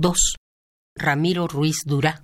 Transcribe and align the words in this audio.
2. 0.00 0.36
Ramiro 0.94 1.48
Ruiz 1.48 1.78
Durá. 1.84 2.22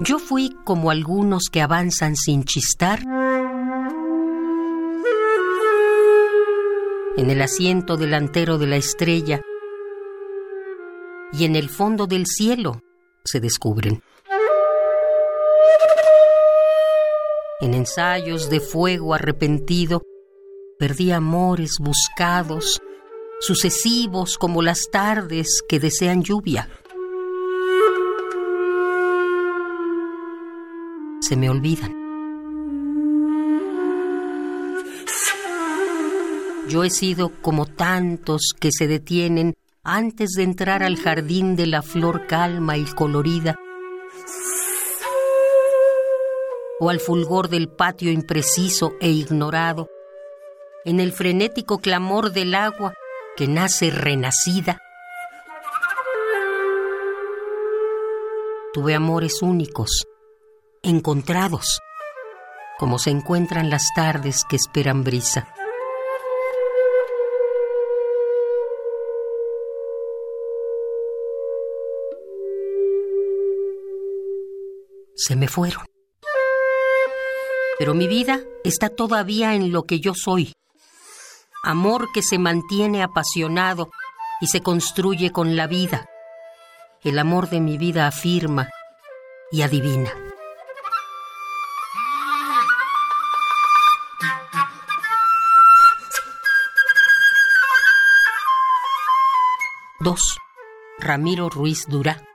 Yo 0.00 0.18
fui 0.18 0.56
como 0.64 0.90
algunos 0.90 1.50
que 1.52 1.60
avanzan 1.60 2.16
sin 2.16 2.44
chistar 2.44 3.00
en 7.18 7.28
el 7.28 7.42
asiento 7.42 7.98
delantero 7.98 8.56
de 8.56 8.66
la 8.68 8.76
estrella 8.76 9.42
y 11.34 11.44
en 11.44 11.54
el 11.54 11.68
fondo 11.68 12.06
del 12.06 12.24
cielo 12.24 12.80
se 13.24 13.40
descubren. 13.40 14.02
En 17.60 17.74
ensayos 17.74 18.48
de 18.48 18.60
fuego 18.60 19.12
arrepentido, 19.12 20.00
perdí 20.82 21.12
amores 21.12 21.76
buscados, 21.78 22.82
sucesivos 23.38 24.36
como 24.36 24.62
las 24.62 24.90
tardes 24.90 25.62
que 25.68 25.78
desean 25.78 26.24
lluvia. 26.24 26.68
Se 31.20 31.36
me 31.36 31.48
olvidan. 31.48 31.94
Yo 36.68 36.82
he 36.82 36.90
sido 36.90 37.30
como 37.42 37.66
tantos 37.66 38.48
que 38.58 38.72
se 38.72 38.88
detienen 38.88 39.54
antes 39.84 40.30
de 40.30 40.42
entrar 40.42 40.82
al 40.82 40.96
jardín 40.96 41.54
de 41.54 41.68
la 41.68 41.82
flor 41.82 42.26
calma 42.26 42.76
y 42.76 42.86
colorida, 42.86 43.54
o 46.80 46.90
al 46.90 46.98
fulgor 46.98 47.48
del 47.48 47.68
patio 47.68 48.10
impreciso 48.10 48.94
e 49.00 49.10
ignorado, 49.10 49.86
en 50.84 51.00
el 51.00 51.12
frenético 51.12 51.78
clamor 51.78 52.32
del 52.32 52.54
agua 52.54 52.94
que 53.36 53.46
nace 53.46 53.90
renacida. 53.90 54.80
Tuve 58.72 58.94
amores 58.94 59.42
únicos, 59.42 60.06
encontrados, 60.82 61.80
como 62.78 62.98
se 62.98 63.10
encuentran 63.10 63.70
las 63.70 63.88
tardes 63.94 64.44
que 64.48 64.56
esperan 64.56 65.04
brisa. 65.04 65.48
Se 75.14 75.36
me 75.36 75.46
fueron. 75.46 75.84
Pero 77.78 77.94
mi 77.94 78.08
vida 78.08 78.40
está 78.64 78.88
todavía 78.88 79.54
en 79.54 79.70
lo 79.70 79.84
que 79.84 80.00
yo 80.00 80.14
soy. 80.14 80.52
Amor 81.64 82.10
que 82.12 82.22
se 82.22 82.38
mantiene 82.38 83.04
apasionado 83.04 83.88
y 84.40 84.48
se 84.48 84.62
construye 84.62 85.30
con 85.30 85.54
la 85.54 85.68
vida. 85.68 86.08
El 87.02 87.20
amor 87.20 87.50
de 87.50 87.60
mi 87.60 87.78
vida 87.78 88.08
afirma 88.08 88.68
y 89.52 89.62
adivina. 89.62 90.10
Dos. 100.00 100.36
Ramiro 100.98 101.48
Ruiz 101.48 101.86
Durá. 101.86 102.31